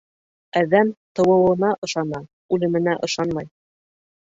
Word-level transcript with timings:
Әҙәм 0.61 0.89
тыуыуына 1.19 1.69
ышана, 1.89 2.23
үлеменә 2.59 2.99
ышанмай. 3.11 3.51